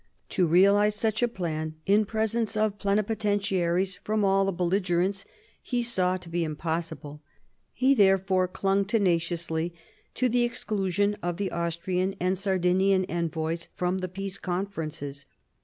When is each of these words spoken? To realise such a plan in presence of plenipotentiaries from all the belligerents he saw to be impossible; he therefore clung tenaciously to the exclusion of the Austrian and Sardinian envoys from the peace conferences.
To 0.29 0.47
realise 0.47 0.95
such 0.95 1.21
a 1.21 1.27
plan 1.27 1.75
in 1.85 2.05
presence 2.05 2.57
of 2.57 2.79
plenipotentiaries 2.79 3.97
from 3.97 4.25
all 4.25 4.45
the 4.45 4.51
belligerents 4.51 5.25
he 5.61 5.83
saw 5.83 6.17
to 6.17 6.27
be 6.27 6.43
impossible; 6.43 7.21
he 7.71 7.93
therefore 7.93 8.47
clung 8.47 8.83
tenaciously 8.83 9.75
to 10.15 10.27
the 10.27 10.41
exclusion 10.43 11.17
of 11.21 11.37
the 11.37 11.51
Austrian 11.51 12.15
and 12.19 12.35
Sardinian 12.35 13.05
envoys 13.05 13.69
from 13.75 13.99
the 13.99 14.09
peace 14.09 14.39
conferences. 14.39 15.25